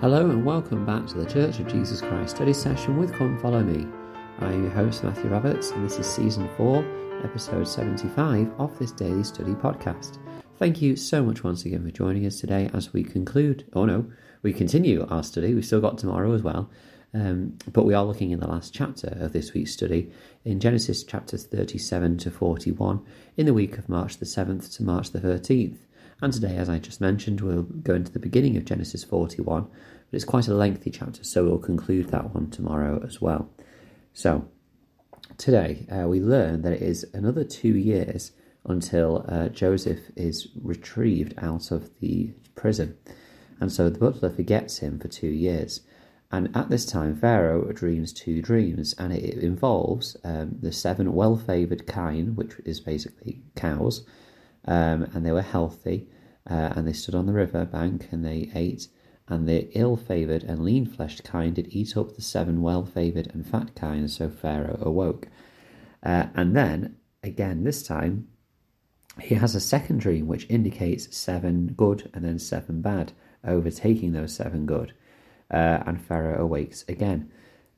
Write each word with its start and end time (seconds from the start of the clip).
Hello 0.00 0.28
and 0.28 0.44
welcome 0.44 0.84
back 0.84 1.06
to 1.06 1.18
the 1.18 1.24
Church 1.24 1.60
of 1.60 1.68
Jesus 1.68 2.00
Christ 2.00 2.34
study 2.34 2.52
session 2.52 2.98
with 2.98 3.14
Come 3.14 3.38
Follow 3.38 3.62
Me. 3.62 3.86
I'm 4.40 4.64
your 4.64 4.72
host 4.72 5.04
Matthew 5.04 5.30
Roberts 5.30 5.70
and 5.70 5.84
this 5.84 5.98
is 5.98 6.06
season 6.06 6.50
4, 6.56 6.84
episode 7.22 7.66
75 7.66 8.52
of 8.58 8.76
this 8.78 8.90
daily 8.90 9.22
study 9.22 9.52
podcast. 9.52 10.18
Thank 10.58 10.82
you 10.82 10.96
so 10.96 11.22
much 11.22 11.44
once 11.44 11.64
again 11.64 11.84
for 11.84 11.92
joining 11.92 12.26
us 12.26 12.40
today 12.40 12.68
as 12.74 12.92
we 12.92 13.04
conclude, 13.04 13.66
oh 13.72 13.86
no, 13.86 14.04
we 14.42 14.52
continue 14.52 15.06
our 15.08 15.22
study. 15.22 15.54
We've 15.54 15.64
still 15.64 15.80
got 15.80 15.96
tomorrow 15.96 16.32
as 16.32 16.42
well, 16.42 16.68
um, 17.14 17.56
but 17.72 17.86
we 17.86 17.94
are 17.94 18.04
looking 18.04 18.32
in 18.32 18.40
the 18.40 18.48
last 18.48 18.74
chapter 18.74 19.16
of 19.20 19.32
this 19.32 19.54
week's 19.54 19.72
study 19.72 20.10
in 20.44 20.58
Genesis 20.58 21.04
chapters 21.04 21.44
37 21.46 22.18
to 22.18 22.30
41 22.32 23.00
in 23.36 23.46
the 23.46 23.54
week 23.54 23.78
of 23.78 23.88
March 23.88 24.18
the 24.18 24.26
7th 24.26 24.76
to 24.76 24.82
March 24.82 25.12
the 25.12 25.20
13th. 25.20 25.78
And 26.24 26.32
today, 26.32 26.56
as 26.56 26.70
I 26.70 26.78
just 26.78 27.02
mentioned, 27.02 27.42
we'll 27.42 27.64
go 27.64 27.92
into 27.92 28.10
the 28.10 28.18
beginning 28.18 28.56
of 28.56 28.64
Genesis 28.64 29.04
41 29.04 29.64
but 29.64 29.70
it's 30.10 30.24
quite 30.24 30.48
a 30.48 30.54
lengthy 30.54 30.90
chapter, 30.90 31.22
so 31.22 31.44
we'll 31.44 31.58
conclude 31.58 32.08
that 32.08 32.34
one 32.34 32.48
tomorrow 32.48 33.04
as 33.06 33.20
well. 33.20 33.50
So, 34.14 34.48
today 35.36 35.86
uh, 35.90 36.08
we 36.08 36.22
learn 36.22 36.62
that 36.62 36.72
it 36.72 36.80
is 36.80 37.04
another 37.12 37.44
two 37.44 37.76
years 37.76 38.32
until 38.64 39.26
uh, 39.28 39.50
Joseph 39.50 40.00
is 40.16 40.48
retrieved 40.62 41.34
out 41.36 41.70
of 41.70 41.90
the 42.00 42.32
prison. 42.54 42.96
And 43.60 43.70
so 43.70 43.90
the 43.90 43.98
butler 43.98 44.30
forgets 44.30 44.78
him 44.78 44.98
for 44.98 45.08
two 45.08 45.28
years. 45.28 45.82
And 46.32 46.56
at 46.56 46.70
this 46.70 46.86
time, 46.86 47.16
Pharaoh 47.16 47.70
dreams 47.72 48.14
two 48.14 48.40
dreams, 48.40 48.94
and 48.98 49.12
it 49.12 49.36
involves 49.40 50.16
um, 50.24 50.56
the 50.62 50.72
seven 50.72 51.12
well 51.12 51.36
favored 51.36 51.86
kine, 51.86 52.34
which 52.34 52.54
is 52.64 52.80
basically 52.80 53.42
cows, 53.56 54.06
um, 54.64 55.02
and 55.12 55.26
they 55.26 55.32
were 55.32 55.42
healthy, 55.42 56.08
uh, 56.48 56.72
and 56.76 56.86
they 56.86 56.92
stood 56.92 57.14
on 57.14 57.26
the 57.26 57.32
river 57.32 57.64
bank 57.64 58.08
and 58.10 58.24
they 58.24 58.50
ate 58.54 58.88
and 59.28 59.48
the 59.48 59.68
ill 59.72 59.96
favoured 59.96 60.42
and 60.44 60.64
lean 60.64 60.84
fleshed 60.86 61.24
kine 61.24 61.54
did 61.54 61.68
eat 61.70 61.96
up 61.96 62.14
the 62.14 62.22
seven 62.22 62.60
well 62.60 62.84
favoured 62.84 63.30
and 63.32 63.46
fat 63.46 63.74
kine, 63.74 64.06
so 64.08 64.28
Pharaoh 64.28 64.78
awoke. 64.82 65.28
Uh, 66.02 66.26
and 66.34 66.54
then, 66.54 66.96
again, 67.22 67.64
this 67.64 67.82
time, 67.82 68.28
he 69.20 69.34
has 69.36 69.54
a 69.54 69.60
second 69.60 70.00
dream 70.00 70.26
which 70.26 70.46
indicates 70.50 71.16
seven 71.16 71.68
good 71.76 72.10
and 72.12 72.24
then 72.24 72.38
seven 72.38 72.82
bad, 72.82 73.12
overtaking 73.46 74.12
those 74.12 74.34
seven 74.34 74.66
good. 74.66 74.92
Uh, 75.50 75.82
and 75.86 76.04
Pharaoh 76.04 76.42
awakes 76.42 76.84
again. 76.88 77.30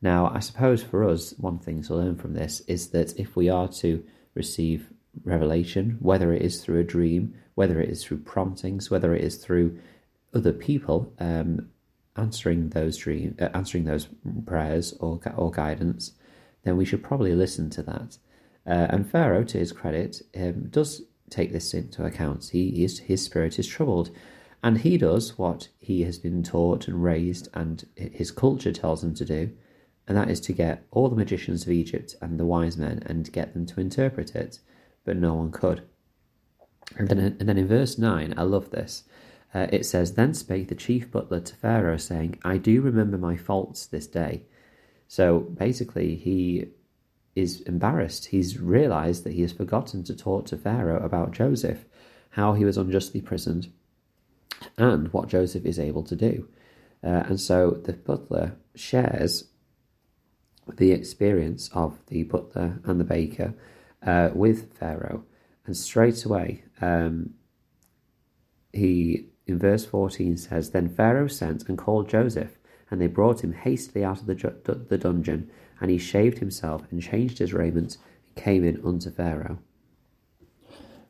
Now, 0.02 0.28
I 0.28 0.40
suppose 0.40 0.82
for 0.82 1.08
us, 1.08 1.34
one 1.38 1.58
thing 1.58 1.82
to 1.84 1.94
learn 1.94 2.16
from 2.16 2.34
this 2.34 2.60
is 2.60 2.88
that 2.90 3.18
if 3.18 3.36
we 3.36 3.48
are 3.48 3.68
to 3.68 4.04
receive 4.34 4.90
revelation, 5.24 5.96
whether 6.00 6.32
it 6.32 6.42
is 6.42 6.62
through 6.62 6.80
a 6.80 6.84
dream, 6.84 7.34
whether 7.54 7.80
it 7.80 7.88
is 7.88 8.04
through 8.04 8.18
promptings, 8.18 8.90
whether 8.90 9.14
it 9.14 9.22
is 9.22 9.36
through 9.36 9.78
other 10.34 10.52
people 10.52 11.12
um, 11.18 11.68
answering 12.16 12.70
those 12.70 12.96
dream, 12.96 13.36
uh, 13.40 13.48
answering 13.54 13.84
those 13.84 14.08
prayers 14.44 14.94
or 15.00 15.20
or 15.36 15.50
guidance, 15.50 16.12
then 16.64 16.76
we 16.76 16.84
should 16.84 17.02
probably 17.02 17.34
listen 17.34 17.70
to 17.70 17.82
that. 17.82 18.18
Uh, 18.66 18.86
and 18.90 19.10
Pharaoh, 19.10 19.44
to 19.44 19.58
his 19.58 19.72
credit, 19.72 20.22
um, 20.36 20.68
does 20.68 21.02
take 21.30 21.52
this 21.52 21.72
into 21.74 22.04
account. 22.04 22.50
He 22.52 22.84
is 22.84 22.98
his 23.00 23.22
spirit 23.22 23.58
is 23.58 23.66
troubled, 23.68 24.10
and 24.62 24.78
he 24.78 24.98
does 24.98 25.38
what 25.38 25.68
he 25.78 26.02
has 26.02 26.18
been 26.18 26.42
taught 26.42 26.88
and 26.88 27.02
raised, 27.02 27.48
and 27.54 27.86
his 27.94 28.30
culture 28.30 28.72
tells 28.72 29.02
him 29.04 29.14
to 29.14 29.24
do, 29.24 29.52
and 30.08 30.16
that 30.16 30.30
is 30.30 30.40
to 30.40 30.52
get 30.52 30.84
all 30.90 31.08
the 31.08 31.16
magicians 31.16 31.62
of 31.62 31.70
Egypt 31.70 32.14
and 32.20 32.38
the 32.38 32.46
wise 32.46 32.76
men 32.76 33.02
and 33.06 33.32
get 33.32 33.54
them 33.54 33.66
to 33.66 33.80
interpret 33.80 34.34
it, 34.34 34.60
but 35.06 35.16
no 35.16 35.32
one 35.34 35.50
could. 35.50 35.82
And 36.98 37.08
then, 37.08 37.18
and 37.18 37.48
then 37.48 37.56
in 37.56 37.66
verse 37.66 37.96
nine, 37.96 38.34
I 38.36 38.42
love 38.42 38.70
this 38.70 39.04
uh, 39.56 39.66
it 39.72 39.86
says, 39.86 40.14
Then 40.14 40.34
spake 40.34 40.68
the 40.68 40.74
chief 40.74 41.10
butler 41.10 41.40
to 41.40 41.54
Pharaoh, 41.56 41.96
saying, 41.96 42.38
I 42.44 42.58
do 42.58 42.82
remember 42.82 43.16
my 43.16 43.38
faults 43.38 43.86
this 43.86 44.06
day. 44.06 44.42
So 45.08 45.40
basically, 45.40 46.14
he 46.14 46.68
is 47.34 47.62
embarrassed. 47.62 48.26
He's 48.26 48.58
realized 48.58 49.24
that 49.24 49.32
he 49.32 49.40
has 49.40 49.52
forgotten 49.52 50.04
to 50.04 50.14
talk 50.14 50.44
to 50.46 50.58
Pharaoh 50.58 51.02
about 51.02 51.30
Joseph, 51.30 51.86
how 52.30 52.52
he 52.52 52.66
was 52.66 52.76
unjustly 52.76 53.20
imprisoned, 53.20 53.72
and 54.76 55.10
what 55.14 55.28
Joseph 55.28 55.64
is 55.64 55.78
able 55.78 56.02
to 56.02 56.16
do. 56.16 56.48
Uh, 57.02 57.24
and 57.26 57.40
so 57.40 57.70
the 57.70 57.94
butler 57.94 58.56
shares 58.74 59.44
the 60.76 60.92
experience 60.92 61.70
of 61.72 61.98
the 62.08 62.24
butler 62.24 62.80
and 62.84 63.00
the 63.00 63.04
baker 63.04 63.54
uh, 64.04 64.30
with 64.34 64.72
Pharaoh. 64.78 65.24
And 65.64 65.76
straight 65.76 66.24
away, 66.24 66.64
um, 66.80 67.34
he 68.72 69.26
in 69.46 69.58
verse 69.58 69.84
14 69.84 70.36
says, 70.36 70.70
Then 70.70 70.88
Pharaoh 70.88 71.28
sent 71.28 71.68
and 71.68 71.78
called 71.78 72.08
Joseph, 72.08 72.58
and 72.90 73.00
they 73.00 73.06
brought 73.06 73.42
him 73.42 73.52
hastily 73.52 74.04
out 74.04 74.20
of 74.20 74.26
the, 74.26 74.34
ju- 74.34 74.60
the 74.64 74.98
dungeon, 74.98 75.50
and 75.80 75.90
he 75.90 75.98
shaved 75.98 76.38
himself 76.38 76.82
and 76.90 77.02
changed 77.02 77.38
his 77.38 77.52
raiment 77.52 77.96
and 78.26 78.44
came 78.44 78.64
in 78.64 78.80
unto 78.84 79.10
Pharaoh. 79.10 79.58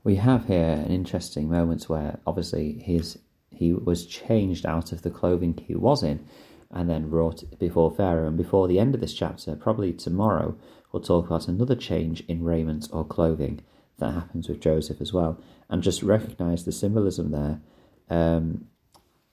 We 0.04 0.16
have 0.16 0.46
here 0.46 0.84
an 0.84 0.86
interesting 0.86 1.48
moment 1.48 1.88
where 1.88 2.20
obviously 2.26 2.78
his 2.78 3.18
he 3.50 3.72
was 3.72 4.06
changed 4.06 4.66
out 4.66 4.92
of 4.92 5.02
the 5.02 5.10
clothing 5.10 5.58
he 5.66 5.74
was 5.74 6.02
in 6.02 6.24
and 6.70 6.88
then 6.90 7.08
brought 7.08 7.58
before 7.58 7.90
Pharaoh. 7.90 8.26
And 8.26 8.36
before 8.36 8.68
the 8.68 8.78
end 8.78 8.94
of 8.94 9.00
this 9.00 9.14
chapter, 9.14 9.56
probably 9.56 9.92
tomorrow, 9.92 10.56
we'll 10.92 11.02
talk 11.02 11.26
about 11.26 11.48
another 11.48 11.76
change 11.76 12.22
in 12.28 12.44
raiment 12.44 12.88
or 12.92 13.04
clothing 13.04 13.60
that 13.98 14.12
happens 14.12 14.48
with 14.48 14.60
Joseph 14.60 15.00
as 15.00 15.12
well. 15.12 15.40
And 15.68 15.82
just 15.82 16.02
recognize 16.02 16.64
the 16.64 16.72
symbolism 16.72 17.30
there 17.30 17.60
um, 18.08 18.66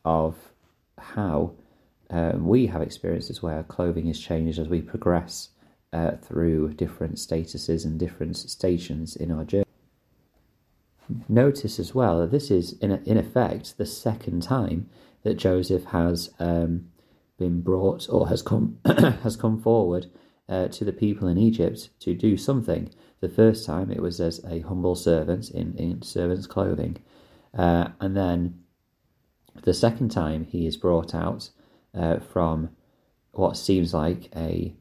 of 0.05 0.35
how 0.97 1.53
uh, 2.09 2.33
we 2.37 2.67
have 2.67 2.81
experiences 2.81 3.41
where 3.41 3.63
clothing 3.63 4.07
is 4.07 4.19
changed 4.19 4.59
as 4.59 4.67
we 4.67 4.81
progress 4.81 5.49
uh, 5.91 6.11
through 6.21 6.73
different 6.73 7.15
statuses 7.15 7.85
and 7.85 7.99
different 7.99 8.37
stations 8.37 9.15
in 9.15 9.31
our 9.31 9.43
journey. 9.43 9.65
Notice 11.27 11.79
as 11.79 11.93
well 11.93 12.19
that 12.19 12.31
this 12.31 12.49
is, 12.49 12.73
in, 12.79 12.91
in 13.05 13.17
effect, 13.17 13.77
the 13.77 13.85
second 13.85 14.41
time 14.41 14.89
that 15.23 15.35
Joseph 15.35 15.85
has 15.85 16.31
um, 16.39 16.89
been 17.43 17.61
brought 17.61 18.07
or 18.09 18.27
has 18.29 18.41
come 18.41 18.77
has 19.23 19.35
come 19.35 19.61
forward 19.61 20.07
uh, 20.47 20.67
to 20.69 20.85
the 20.85 20.93
people 20.93 21.27
in 21.27 21.37
Egypt 21.37 21.89
to 21.99 22.13
do 22.13 22.37
something. 22.37 22.89
The 23.19 23.29
first 23.29 23.65
time 23.65 23.91
it 23.91 24.01
was 24.01 24.19
as 24.19 24.43
a 24.45 24.59
humble 24.61 24.95
servant 24.95 25.49
in, 25.51 25.75
in 25.77 26.01
servant's 26.01 26.47
clothing, 26.47 26.97
uh, 27.57 27.89
and 27.99 28.15
then 28.15 28.63
the 29.63 29.73
second 29.73 30.09
time 30.09 30.45
he 30.45 30.65
is 30.65 30.77
brought 30.77 31.13
out 31.13 31.49
uh, 31.93 32.19
from 32.19 32.69
what 33.31 33.57
seems 33.57 33.93
like 33.93 34.29
a, 34.35 34.75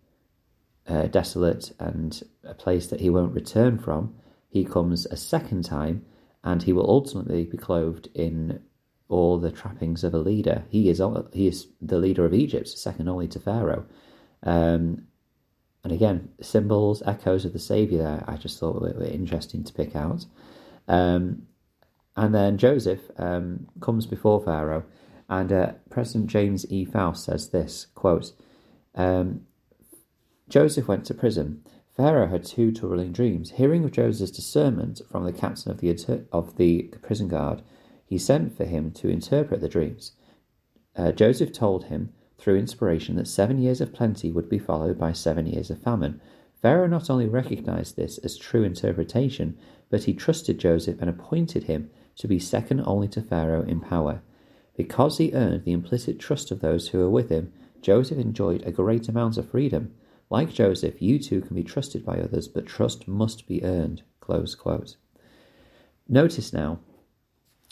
a, 0.87 1.09
desolate 1.09 1.73
and 1.79 2.23
a 2.44 2.55
place 2.55 2.87
that 2.89 3.00
he 3.00 3.11
won't 3.11 3.34
return 3.34 3.79
from, 3.79 4.15
he 4.49 4.65
comes 4.65 5.06
a 5.06 5.17
second 5.17 5.65
time 5.65 6.05
and 6.44 6.62
he 6.62 6.73
will 6.73 6.89
ultimately 6.89 7.44
be 7.44 7.56
clothed 7.56 8.09
in 8.15 8.61
all 9.12 9.39
the 9.39 9.53
trappings 9.53 10.03
of 10.05 10.15
a 10.15 10.19
leader. 10.19 10.65
He 10.71 10.89
is 10.89 11.00
he 11.33 11.47
is 11.47 11.69
the 11.81 11.99
leader 11.99 12.25
of 12.25 12.33
Egypt, 12.34 12.69
second 12.69 13.09
only 13.09 13.28
to 13.28 13.39
Pharaoh. 13.39 13.84
Um, 14.43 15.06
and 15.84 15.93
again, 15.93 16.31
symbols, 16.41 17.03
echoes 17.05 17.45
of 17.45 17.53
the 17.53 17.59
Saviour 17.59 18.03
there, 18.03 18.25
I 18.27 18.37
just 18.37 18.59
thought 18.59 18.81
were, 18.81 18.93
were 18.93 19.05
interesting 19.05 19.65
to 19.65 19.73
pick 19.73 19.95
out. 19.95 20.25
Um, 20.89 21.47
and 22.17 22.34
then 22.34 22.59
Joseph 22.59 23.00
um, 23.19 23.69
comes 23.81 24.06
before 24.06 24.43
Pharaoh, 24.43 24.84
and 25.29 25.53
uh, 25.53 25.73
President 25.91 26.29
James 26.29 26.71
E. 26.71 26.84
Faust 26.84 27.25
says 27.25 27.50
this 27.50 27.87
quote, 27.94 28.33
um, 28.94 29.47
Joseph 30.49 30.89
went 30.89 31.05
to 31.06 31.15
prison. 31.15 31.65
Pharaoh 31.97 32.29
had 32.29 32.44
two 32.44 32.73
troubling 32.73 33.12
dreams. 33.12 33.53
Hearing 33.53 33.84
of 33.84 33.93
Joseph's 33.93 34.31
discernment 34.31 35.00
from 35.11 35.25
the 35.25 35.33
captain 35.33 35.71
of 35.71 35.81
the, 35.81 36.27
of 36.33 36.56
the 36.56 36.82
prison 37.03 37.29
guard, 37.29 37.62
he 38.04 38.19
sent 38.19 38.56
for 38.56 38.64
him 38.64 38.90
to 38.93 39.08
interpret 39.08 39.60
the 39.60 39.69
dreams. 39.69 40.12
Uh, 40.96 41.12
Joseph 41.12 41.52
told 41.52 41.84
him, 41.84 42.12
through 42.38 42.58
inspiration, 42.58 43.16
that 43.16 43.28
seven 43.28 43.58
years 43.58 43.81
of 43.81 43.93
plenty 43.93 44.31
would 44.31 44.49
be 44.49 44.58
followed 44.58 44.99
by 44.99 45.12
seven 45.12 45.46
years 45.46 45.70
of 45.70 45.81
famine. 45.81 46.20
Pharaoh 46.60 46.87
not 46.87 47.08
only 47.10 47.26
recognized 47.26 47.96
this 47.96 48.19
as 48.19 48.37
true 48.37 48.62
interpretation, 48.62 49.56
but 49.90 50.04
he 50.04 50.14
trusted 50.14 50.58
Joseph 50.58 51.00
and 51.00 51.08
appointed 51.08 51.64
him 51.64 51.90
to 52.16 52.28
be 52.28 52.38
second 52.38 52.82
only 52.87 53.08
to 53.08 53.22
Pharaoh 53.22 53.62
in 53.62 53.81
power. 53.81 54.22
Because 54.76 55.19
he 55.19 55.32
earned 55.32 55.64
the 55.64 55.72
implicit 55.72 56.19
trust 56.19 56.50
of 56.50 56.60
those 56.60 56.88
who 56.88 56.98
were 56.98 57.10
with 57.10 57.31
him, 57.31 57.52
Joseph 57.81 58.19
enjoyed 58.19 58.62
a 58.62 58.72
great 58.72 59.08
amount 59.08 59.37
of 59.37 59.50
freedom. 59.50 59.94
Like 60.31 60.52
Joseph, 60.52 61.02
you 61.02 61.19
too 61.19 61.40
can 61.43 61.55
be 61.55 61.64
trusted 61.64 62.05
by 62.05 62.19
others, 62.19 62.48
but 62.48 62.66
trust 62.66 63.06
must 63.06 63.46
be 63.46 63.62
earned. 63.64 64.02
Notice 66.08 66.52
now, 66.52 66.78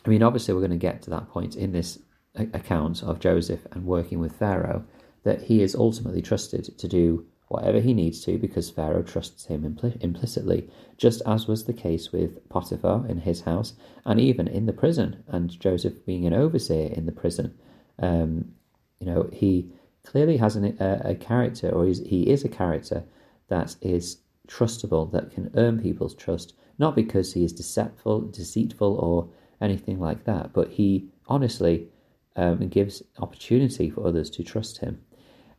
I 0.05 0.09
mean, 0.09 0.23
obviously, 0.23 0.55
we're 0.55 0.61
going 0.61 0.71
to 0.71 0.77
get 0.77 1.03
to 1.03 1.11
that 1.11 1.29
point 1.29 1.57
in 1.57 1.73
this 1.73 1.99
account 2.35 3.03
of 3.03 3.21
Joseph 3.21 3.67
and 3.73 3.85
working 3.85 4.19
with 4.19 4.37
Pharaoh, 4.37 4.85
that 5.25 5.43
he 5.43 5.63
is 5.63 5.75
ultimately 5.75 6.23
trusted 6.23 6.79
to 6.79 6.89
do 6.89 7.27
whatever 7.49 7.81
he 7.81 7.93
needs 7.93 8.25
to 8.25 8.39
because 8.39 8.71
Pharaoh 8.71 9.03
trusts 9.03 9.47
him 9.47 9.63
impl- 9.63 10.01
implicitly, 10.01 10.71
just 10.97 11.21
as 11.27 11.49
was 11.49 11.65
the 11.65 11.73
case 11.73 12.13
with 12.13 12.49
Potiphar 12.49 13.05
in 13.09 13.19
his 13.19 13.41
house 13.41 13.75
and 14.05 14.21
even 14.21 14.47
in 14.47 14.67
the 14.67 14.73
prison, 14.73 15.25
and 15.27 15.59
Joseph 15.59 16.07
being 16.07 16.27
an 16.27 16.33
overseer 16.33 16.93
in 16.93 17.07
the 17.07 17.13
prison. 17.13 17.53
Um, 17.99 18.53
you 19.01 19.07
know, 19.07 19.29
he 19.33 19.69
clearly 20.05 20.37
has 20.37 20.57
an, 20.57 20.77
a, 20.79 21.11
a 21.11 21.15
character, 21.17 21.69
or 21.69 21.87
he 21.87 22.31
is 22.31 22.45
a 22.45 22.49
character 22.49 23.03
that 23.49 23.75
is 23.81 24.19
trustable, 24.47 25.11
that 25.11 25.33
can 25.33 25.51
earn 25.57 25.83
people's 25.83 26.15
trust, 26.15 26.55
not 26.79 26.95
because 26.95 27.33
he 27.33 27.45
is 27.45 27.53
deceitful, 27.53 28.21
deceitful, 28.31 28.97
or 28.97 29.29
anything 29.61 29.99
like 29.99 30.25
that, 30.25 30.53
but 30.53 30.69
he 30.71 31.09
honestly 31.27 31.89
um, 32.37 32.69
gives 32.69 33.03
opportunity 33.19 33.91
for 33.91 34.07
others 34.07 34.31
to 34.31 34.43
trust 34.43 34.79
him. 34.79 35.01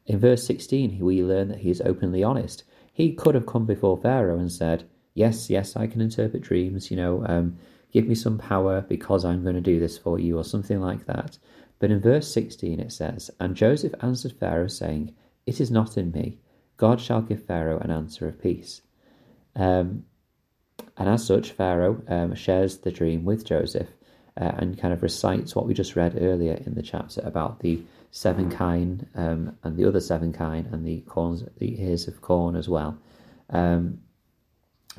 In 0.06 0.20
verse 0.20 0.46
16, 0.46 1.00
we 1.00 1.24
learn 1.24 1.50
that 1.50 1.60
he 1.60 1.70
is 1.70 1.82
openly 1.82 2.24
honest. 2.24 2.64
He 2.92 3.14
could 3.14 3.36
have 3.36 3.46
come 3.46 3.66
before 3.66 3.98
Pharaoh 3.98 4.40
and 4.40 4.52
said, 4.52 4.88
Yes, 5.14 5.50
yes, 5.50 5.76
I 5.76 5.88
can 5.88 6.02
interpret 6.02 6.42
dreams, 6.42 6.90
you 6.90 6.98
know, 6.98 7.26
um, 7.28 7.58
give 7.92 8.08
me 8.08 8.16
some 8.16 8.38
power 8.38 8.82
because 8.82 9.26
I'm 9.26 9.44
going 9.44 9.56
to 9.56 9.62
do 9.62 9.80
this 9.80 9.98
for 9.98 10.20
you, 10.20 10.38
or 10.38 10.44
something 10.44 10.80
like 10.80 11.06
that. 11.06 11.38
But 11.80 11.92
in 11.92 12.00
verse 12.00 12.32
16 12.34 12.80
it 12.80 12.92
says, 12.92 13.30
And 13.40 13.56
Joseph 13.56 13.94
answered 14.02 14.34
Pharaoh, 14.34 14.68
saying, 14.68 15.14
It 15.46 15.60
is 15.60 15.70
not 15.70 15.98
in 15.98 16.12
me. 16.12 16.40
God 16.78 17.02
shall 17.02 17.22
give 17.22 17.44
Pharaoh 17.44 17.80
an 17.80 17.92
answer 17.92 18.28
of 18.28 18.42
peace. 18.42 18.82
Um, 19.56 20.06
and 20.98 21.10
as 21.10 21.26
such, 21.26 21.52
Pharaoh 21.52 22.02
um, 22.08 22.36
shares 22.36 22.78
the 22.80 22.92
dream 22.92 23.26
with 23.26 23.46
Joseph 23.46 23.90
uh, 24.40 24.52
and 24.58 24.80
kind 24.80 24.94
of 24.94 25.04
recites 25.04 25.56
what 25.56 25.68
we 25.68 25.74
just 25.74 25.96
read 25.96 26.18
earlier 26.20 26.54
in 26.66 26.76
the 26.76 26.82
chapter 26.82 27.22
about 27.24 27.60
the 27.60 27.82
seven 28.12 28.50
kine 28.50 29.08
um, 29.16 29.58
and 29.64 29.78
the 29.78 29.86
other 29.86 30.00
seven 30.00 30.34
kine 30.34 30.68
and 30.72 30.86
the 30.86 31.02
corns, 31.02 31.44
the 31.58 31.82
ears 31.82 32.08
of 32.08 32.22
corn 32.22 32.56
as 32.56 32.68
well. 32.68 32.98
Um, 33.50 34.00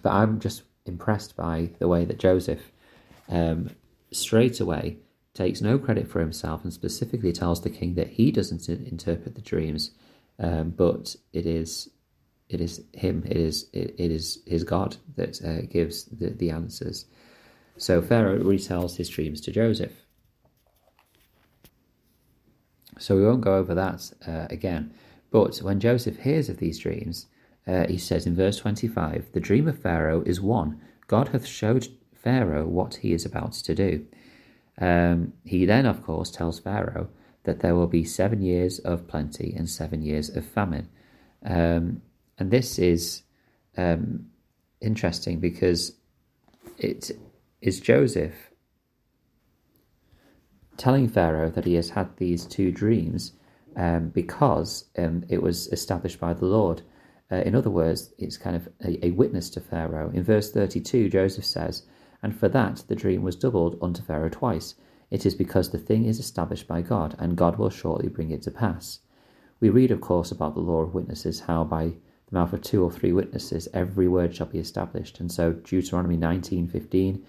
but 0.02 0.12
I'm 0.12 0.40
just 0.40 0.62
impressed 0.86 1.36
by 1.36 1.70
the 1.78 1.88
way 1.88 2.04
that 2.04 2.18
Joseph 2.18 2.72
um, 3.28 3.70
straight 4.10 4.60
away 4.60 4.98
takes 5.34 5.60
no 5.60 5.78
credit 5.78 6.08
for 6.08 6.20
himself 6.20 6.62
and 6.64 6.72
specifically 6.72 7.32
tells 7.32 7.62
the 7.62 7.70
king 7.70 7.94
that 7.94 8.08
he 8.08 8.30
doesn't 8.30 8.68
interpret 8.68 9.34
the 9.34 9.40
dreams, 9.40 9.92
um, 10.38 10.70
but 10.70 11.16
it 11.32 11.46
is 11.46 11.88
it 12.52 12.60
is 12.60 12.82
him, 12.92 13.24
it 13.26 13.36
is 13.36 13.68
it, 13.72 13.94
it 13.98 14.10
is 14.10 14.40
his 14.46 14.64
God 14.64 14.96
that 15.16 15.42
uh, 15.44 15.62
gives 15.62 16.04
the, 16.04 16.30
the 16.30 16.50
answers. 16.50 17.06
So 17.76 18.02
Pharaoh 18.02 18.38
retells 18.38 18.96
his 18.96 19.08
dreams 19.08 19.40
to 19.42 19.52
Joseph. 19.52 19.92
So 22.98 23.16
we 23.16 23.24
won't 23.24 23.40
go 23.40 23.56
over 23.56 23.74
that 23.74 24.12
uh, 24.26 24.46
again. 24.50 24.92
But 25.30 25.56
when 25.58 25.80
Joseph 25.80 26.18
hears 26.18 26.48
of 26.48 26.58
these 26.58 26.78
dreams, 26.78 27.26
uh, 27.66 27.86
he 27.88 27.98
says 27.98 28.26
in 28.26 28.36
verse 28.36 28.58
25 28.58 29.32
The 29.32 29.40
dream 29.40 29.66
of 29.66 29.78
Pharaoh 29.78 30.22
is 30.22 30.40
one. 30.40 30.80
God 31.06 31.28
hath 31.28 31.46
showed 31.46 31.88
Pharaoh 32.14 32.66
what 32.66 32.96
he 32.96 33.12
is 33.12 33.24
about 33.24 33.52
to 33.52 33.74
do. 33.74 34.06
Um, 34.80 35.32
he 35.44 35.64
then, 35.64 35.86
of 35.86 36.02
course, 36.02 36.30
tells 36.30 36.60
Pharaoh 36.60 37.08
that 37.44 37.60
there 37.60 37.74
will 37.74 37.86
be 37.88 38.04
seven 38.04 38.40
years 38.42 38.78
of 38.80 39.08
plenty 39.08 39.52
and 39.56 39.68
seven 39.68 40.02
years 40.02 40.28
of 40.34 40.46
famine. 40.46 40.88
Um, 41.44 42.02
and 42.38 42.50
this 42.50 42.78
is 42.78 43.22
um, 43.76 44.26
interesting 44.80 45.40
because 45.40 45.92
it 46.78 47.10
is 47.60 47.80
Joseph 47.80 48.34
telling 50.76 51.08
Pharaoh 51.08 51.50
that 51.50 51.64
he 51.64 51.74
has 51.74 51.90
had 51.90 52.16
these 52.16 52.46
two 52.46 52.72
dreams 52.72 53.32
um, 53.76 54.08
because 54.08 54.86
um, 54.98 55.24
it 55.28 55.42
was 55.42 55.68
established 55.68 56.18
by 56.18 56.34
the 56.34 56.46
Lord. 56.46 56.82
Uh, 57.30 57.36
in 57.36 57.54
other 57.54 57.70
words, 57.70 58.12
it's 58.18 58.36
kind 58.36 58.56
of 58.56 58.68
a, 58.84 59.06
a, 59.06 59.10
witness 59.12 59.48
to 59.50 59.60
Pharaoh. 59.60 60.10
In 60.12 60.22
verse 60.22 60.50
32, 60.50 61.08
Joseph 61.08 61.44
says, 61.44 61.84
And 62.22 62.36
for 62.38 62.48
that 62.48 62.84
the 62.88 62.96
dream 62.96 63.22
was 63.22 63.36
doubled 63.36 63.78
unto 63.80 64.02
Pharaoh 64.02 64.28
twice. 64.28 64.74
It 65.10 65.24
is 65.24 65.34
because 65.34 65.70
the 65.70 65.78
thing 65.78 66.06
is 66.06 66.18
established 66.18 66.66
by 66.66 66.82
God, 66.82 67.14
and 67.18 67.36
God 67.36 67.56
will 67.58 67.70
shortly 67.70 68.08
bring 68.08 68.30
it 68.30 68.42
to 68.42 68.50
pass. 68.50 69.00
We 69.60 69.70
read, 69.70 69.90
of 69.90 70.00
course, 70.00 70.30
about 70.30 70.54
the 70.54 70.60
law 70.60 70.80
of 70.80 70.94
witnesses, 70.94 71.40
how 71.40 71.64
by 71.64 71.94
mouth 72.32 72.52
of 72.52 72.62
two 72.62 72.82
or 72.82 72.90
three 72.90 73.12
witnesses 73.12 73.68
every 73.74 74.08
word 74.08 74.34
shall 74.34 74.46
be 74.46 74.58
established. 74.58 75.20
And 75.20 75.30
so 75.30 75.52
Deuteronomy 75.52 76.16
19.15, 76.16 77.20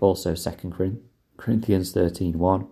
also 0.00 0.34
2 0.34 1.02
Corinthians 1.36 1.92
13.1, 1.92 2.68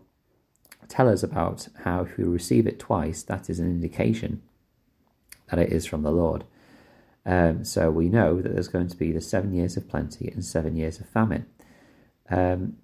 tell 0.89 1.09
us 1.09 1.23
about 1.23 1.69
how 1.85 2.03
if 2.03 2.17
we 2.17 2.25
receive 2.25 2.67
it 2.67 2.79
twice, 2.79 3.23
that 3.23 3.51
is 3.51 3.61
an 3.61 3.67
indication 3.67 4.43
that 5.51 5.59
it 5.59 5.73
is 5.73 5.87
from 5.87 6.03
the 6.03 6.11
Lord. 6.11 6.45
Um, 7.27 7.65
so 7.65 7.91
we 7.91 8.09
know 8.09 8.41
that 8.41 8.53
there's 8.53 8.69
going 8.69 8.89
to 8.89 8.97
be 8.97 9.13
the 9.13 9.21
seven 9.21 9.55
years 9.55 9.77
of 9.77 9.89
plenty 9.89 10.29
and 10.29 10.45
seven 10.45 10.77
years 10.77 11.01
of 11.01 11.09
famine. 11.09 11.47
Um, 12.31 12.77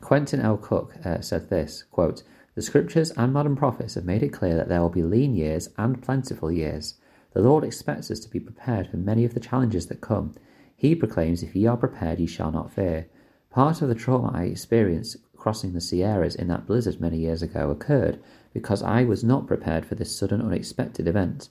Quentin 0.00 0.40
L. 0.40 0.56
Cook 0.56 0.94
uh, 1.04 1.20
said 1.20 1.50
this 1.50 1.84
quote, 1.90 2.22
The 2.54 2.62
scriptures 2.62 3.10
and 3.12 3.32
modern 3.32 3.56
prophets 3.56 3.94
have 3.94 4.04
made 4.04 4.22
it 4.22 4.32
clear 4.32 4.56
that 4.56 4.68
there 4.68 4.80
will 4.80 4.88
be 4.88 5.02
lean 5.02 5.34
years 5.34 5.68
and 5.76 6.02
plentiful 6.02 6.50
years. 6.50 6.94
The 7.32 7.42
Lord 7.42 7.64
expects 7.64 8.10
us 8.10 8.20
to 8.20 8.30
be 8.30 8.40
prepared 8.40 8.88
for 8.88 8.96
many 8.96 9.24
of 9.24 9.34
the 9.34 9.40
challenges 9.40 9.86
that 9.86 10.00
come. 10.00 10.34
He 10.74 10.94
proclaims, 10.94 11.42
If 11.42 11.54
ye 11.54 11.66
are 11.66 11.76
prepared, 11.76 12.18
ye 12.18 12.26
shall 12.26 12.50
not 12.50 12.72
fear. 12.72 13.06
Part 13.50 13.82
of 13.82 13.88
the 13.88 13.94
trauma 13.94 14.30
I 14.34 14.44
experienced 14.44 15.16
crossing 15.36 15.72
the 15.72 15.80
Sierras 15.80 16.34
in 16.34 16.48
that 16.48 16.66
blizzard 16.66 17.00
many 17.00 17.18
years 17.18 17.42
ago 17.42 17.70
occurred 17.70 18.20
because 18.52 18.82
I 18.82 19.04
was 19.04 19.24
not 19.24 19.46
prepared 19.46 19.86
for 19.86 19.94
this 19.94 20.14
sudden, 20.16 20.42
unexpected 20.42 21.08
event. 21.08 21.48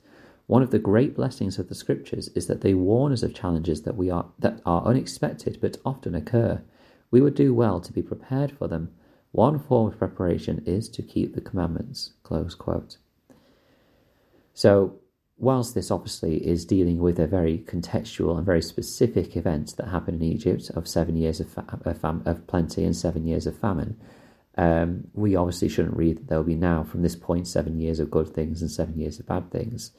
One 0.47 0.63
of 0.63 0.71
the 0.71 0.79
great 0.79 1.15
blessings 1.15 1.59
of 1.59 1.69
the 1.69 1.75
scriptures 1.75 2.29
is 2.29 2.47
that 2.47 2.61
they 2.61 2.73
warn 2.73 3.11
us 3.11 3.23
of 3.23 3.33
challenges 3.33 3.83
that 3.83 3.95
we 3.95 4.09
are 4.09 4.25
that 4.39 4.61
are 4.65 4.83
unexpected 4.85 5.59
but 5.61 5.77
often 5.85 6.15
occur. 6.15 6.61
We 7.11 7.21
would 7.21 7.35
do 7.35 7.53
well 7.53 7.79
to 7.81 7.93
be 7.93 8.01
prepared 8.01 8.51
for 8.51 8.67
them. 8.67 8.91
One 9.31 9.59
form 9.59 9.87
of 9.87 9.99
preparation 9.99 10.63
is 10.65 10.89
to 10.89 11.03
keep 11.03 11.35
the 11.35 11.41
commandments. 11.41 12.13
Close 12.23 12.55
quote. 12.55 12.97
So 14.53 14.99
whilst 15.39 15.73
this 15.73 15.89
obviously 15.89 16.45
is 16.45 16.65
dealing 16.65 16.99
with 16.99 17.17
a 17.17 17.25
very 17.25 17.59
contextual 17.59 18.37
and 18.37 18.45
very 18.45 18.61
specific 18.61 19.37
event 19.37 19.75
that 19.77 19.87
happened 19.87 20.21
in 20.21 20.27
Egypt 20.27 20.69
of 20.75 20.87
seven 20.87 21.15
years 21.15 21.39
of, 21.39 21.49
fa- 21.49 21.79
of, 22.25 22.47
plenty 22.47 22.83
and 22.83 22.95
seven 22.95 23.25
years 23.25 23.47
of 23.47 23.57
famine, 23.57 23.97
um, 24.57 25.07
we 25.13 25.37
obviously 25.37 25.69
shouldn't 25.69 25.95
read 25.95 26.17
that 26.17 26.27
there 26.27 26.37
will 26.37 26.45
be 26.45 26.55
now 26.55 26.83
from 26.83 27.01
this 27.01 27.15
point 27.15 27.47
seven 27.47 27.79
years 27.79 27.99
of 27.99 28.11
good 28.11 28.27
things 28.27 28.61
and 28.61 28.69
seven 28.69 28.99
years 28.99 29.17
of 29.19 29.25
bad 29.25 29.49
things. 29.49 29.91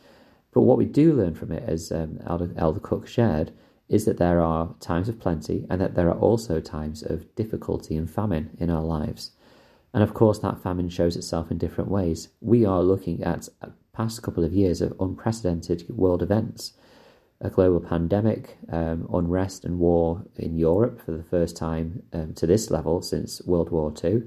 But 0.52 0.62
what 0.62 0.76
we 0.76 0.84
do 0.84 1.14
learn 1.14 1.34
from 1.34 1.52
it, 1.52 1.62
as 1.66 1.90
um, 1.90 2.20
Elder, 2.26 2.52
Elder 2.56 2.80
Cook 2.80 3.06
shared, 3.06 3.52
is 3.88 4.04
that 4.04 4.18
there 4.18 4.40
are 4.40 4.74
times 4.78 5.08
of 5.08 5.18
plenty 5.18 5.66
and 5.70 5.80
that 5.80 5.94
there 5.94 6.08
are 6.08 6.18
also 6.18 6.60
times 6.60 7.02
of 7.02 7.34
difficulty 7.34 7.96
and 7.96 8.10
famine 8.10 8.56
in 8.60 8.68
our 8.68 8.82
lives. 8.82 9.32
And 9.94 10.02
of 10.02 10.14
course, 10.14 10.38
that 10.40 10.62
famine 10.62 10.88
shows 10.88 11.16
itself 11.16 11.50
in 11.50 11.58
different 11.58 11.90
ways. 11.90 12.28
We 12.40 12.64
are 12.66 12.82
looking 12.82 13.24
at 13.24 13.48
past 13.92 14.22
couple 14.22 14.44
of 14.44 14.52
years 14.52 14.80
of 14.80 14.94
unprecedented 15.00 15.88
world 15.88 16.22
events 16.22 16.72
a 17.42 17.48
global 17.48 17.80
pandemic, 17.80 18.58
um, 18.70 19.08
unrest, 19.12 19.64
and 19.64 19.78
war 19.78 20.22
in 20.36 20.58
Europe 20.58 21.00
for 21.00 21.12
the 21.12 21.22
first 21.22 21.56
time 21.56 22.02
um, 22.12 22.34
to 22.34 22.46
this 22.46 22.70
level 22.70 23.00
since 23.00 23.40
World 23.46 23.70
War 23.70 23.92
II. 24.02 24.22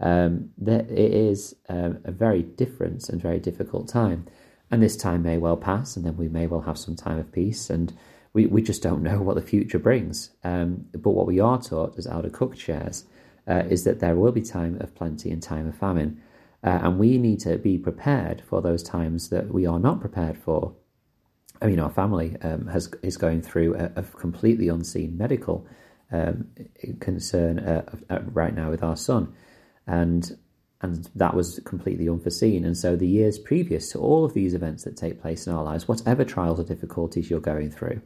Um, 0.00 0.50
that 0.58 0.88
it 0.90 1.12
is 1.12 1.56
um, 1.68 1.98
a 2.04 2.12
very 2.12 2.42
different 2.42 3.08
and 3.08 3.20
very 3.20 3.40
difficult 3.40 3.88
time. 3.88 4.26
And 4.70 4.82
this 4.82 4.96
time 4.96 5.22
may 5.22 5.38
well 5.38 5.56
pass, 5.56 5.96
and 5.96 6.06
then 6.06 6.16
we 6.16 6.28
may 6.28 6.46
well 6.46 6.62
have 6.62 6.78
some 6.78 6.96
time 6.96 7.18
of 7.18 7.32
peace. 7.32 7.68
And 7.68 7.92
we, 8.32 8.46
we 8.46 8.62
just 8.62 8.82
don't 8.82 9.02
know 9.02 9.20
what 9.20 9.34
the 9.34 9.42
future 9.42 9.78
brings. 9.78 10.30
Um, 10.44 10.86
but 10.92 11.10
what 11.10 11.26
we 11.26 11.40
are 11.40 11.60
taught, 11.60 11.98
as 11.98 12.06
Elder 12.06 12.30
Cook 12.30 12.56
shares, 12.56 13.04
uh, 13.46 13.64
is 13.68 13.84
that 13.84 14.00
there 14.00 14.14
will 14.14 14.32
be 14.32 14.42
time 14.42 14.80
of 14.80 14.94
plenty 14.94 15.30
and 15.30 15.42
time 15.42 15.66
of 15.66 15.76
famine. 15.76 16.22
Uh, 16.64 16.80
and 16.82 16.98
we 16.98 17.18
need 17.18 17.40
to 17.40 17.56
be 17.56 17.78
prepared 17.78 18.42
for 18.48 18.60
those 18.60 18.82
times 18.82 19.28
that 19.30 19.52
we 19.52 19.66
are 19.66 19.78
not 19.78 20.00
prepared 20.00 20.36
for. 20.36 20.74
I 21.62 21.66
mean, 21.66 21.78
our 21.78 21.90
family 21.90 22.36
um, 22.42 22.66
has 22.66 22.90
is 23.02 23.16
going 23.16 23.42
through 23.42 23.76
a, 23.76 23.92
a 23.96 24.02
completely 24.02 24.68
unseen 24.68 25.16
medical 25.16 25.66
um, 26.10 26.48
concern 27.00 27.58
uh, 27.60 27.84
uh, 28.10 28.20
right 28.32 28.54
now 28.54 28.70
with 28.70 28.82
our 28.82 28.96
son, 28.96 29.32
and 29.86 30.36
and 30.80 31.08
that 31.14 31.34
was 31.34 31.60
completely 31.64 32.08
unforeseen. 32.08 32.64
And 32.64 32.76
so, 32.76 32.96
the 32.96 33.08
years 33.08 33.38
previous 33.38 33.90
to 33.92 33.98
all 33.98 34.24
of 34.24 34.34
these 34.34 34.54
events 34.54 34.84
that 34.84 34.96
take 34.96 35.20
place 35.20 35.46
in 35.46 35.52
our 35.52 35.62
lives, 35.62 35.86
whatever 35.86 36.24
trials 36.24 36.60
or 36.60 36.64
difficulties 36.64 37.30
you're 37.30 37.40
going 37.40 37.70
through, 37.70 38.00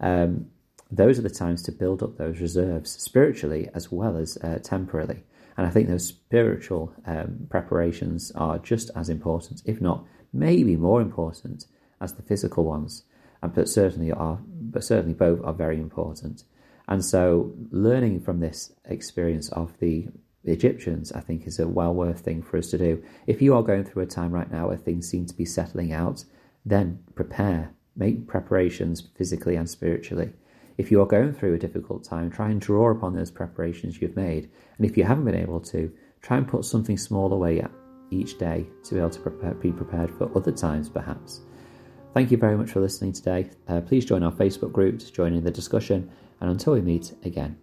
um, 0.00 0.46
those 0.90 1.18
are 1.18 1.22
the 1.22 1.30
times 1.30 1.62
to 1.64 1.72
build 1.72 2.02
up 2.02 2.16
those 2.16 2.40
reserves 2.40 2.90
spiritually 2.90 3.68
as 3.74 3.92
well 3.92 4.16
as 4.16 4.36
uh, 4.38 4.58
temporally. 4.62 5.22
And 5.60 5.66
I 5.66 5.70
think 5.72 5.88
those 5.90 6.06
spiritual 6.06 6.94
um, 7.04 7.46
preparations 7.50 8.32
are 8.34 8.58
just 8.58 8.90
as 8.96 9.10
important, 9.10 9.60
if 9.66 9.78
not 9.78 10.06
maybe 10.32 10.74
more 10.74 11.02
important, 11.02 11.66
as 12.00 12.14
the 12.14 12.22
physical 12.22 12.64
ones. 12.64 13.02
And 13.42 13.52
but 13.52 13.68
certainly 13.68 14.10
are, 14.10 14.38
but 14.42 14.82
certainly 14.82 15.12
both 15.12 15.44
are 15.44 15.52
very 15.52 15.78
important. 15.78 16.44
And 16.88 17.04
so, 17.04 17.52
learning 17.70 18.20
from 18.20 18.40
this 18.40 18.72
experience 18.86 19.50
of 19.50 19.78
the 19.80 20.08
Egyptians, 20.44 21.12
I 21.12 21.20
think, 21.20 21.46
is 21.46 21.58
a 21.58 21.68
well 21.68 21.92
worth 21.92 22.20
thing 22.20 22.40
for 22.40 22.56
us 22.56 22.70
to 22.70 22.78
do. 22.78 23.04
If 23.26 23.42
you 23.42 23.54
are 23.54 23.62
going 23.62 23.84
through 23.84 24.04
a 24.04 24.06
time 24.06 24.32
right 24.32 24.50
now 24.50 24.68
where 24.68 24.78
things 24.78 25.10
seem 25.10 25.26
to 25.26 25.34
be 25.34 25.44
settling 25.44 25.92
out, 25.92 26.24
then 26.64 27.00
prepare, 27.14 27.74
make 27.94 28.26
preparations 28.26 29.02
physically 29.14 29.56
and 29.56 29.68
spiritually. 29.68 30.32
If 30.80 30.90
you 30.90 31.02
are 31.02 31.06
going 31.06 31.34
through 31.34 31.52
a 31.52 31.58
difficult 31.58 32.04
time, 32.04 32.30
try 32.30 32.48
and 32.48 32.58
draw 32.58 32.90
upon 32.90 33.14
those 33.14 33.30
preparations 33.30 34.00
you've 34.00 34.16
made. 34.16 34.48
And 34.78 34.86
if 34.86 34.96
you 34.96 35.04
haven't 35.04 35.26
been 35.26 35.34
able 35.34 35.60
to, 35.60 35.92
try 36.22 36.38
and 36.38 36.48
put 36.48 36.64
something 36.64 36.96
small 36.96 37.34
away 37.34 37.62
each 38.10 38.38
day 38.38 38.66
to 38.84 38.94
be 38.94 38.98
able 38.98 39.10
to 39.10 39.20
prepare, 39.20 39.52
be 39.52 39.72
prepared 39.72 40.10
for 40.10 40.34
other 40.34 40.52
times, 40.52 40.88
perhaps. 40.88 41.42
Thank 42.14 42.30
you 42.30 42.38
very 42.38 42.56
much 42.56 42.70
for 42.70 42.80
listening 42.80 43.12
today. 43.12 43.50
Uh, 43.68 43.82
please 43.82 44.06
join 44.06 44.22
our 44.22 44.32
Facebook 44.32 44.72
group 44.72 44.98
to 45.00 45.12
join 45.12 45.34
in 45.34 45.44
the 45.44 45.50
discussion, 45.50 46.10
and 46.40 46.50
until 46.50 46.72
we 46.72 46.80
meet 46.80 47.12
again, 47.24 47.58